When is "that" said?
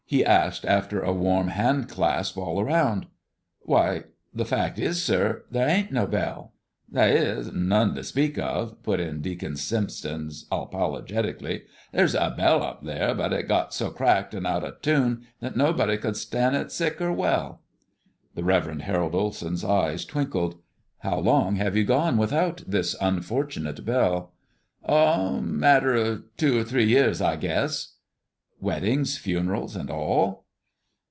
6.91-7.11, 15.39-15.55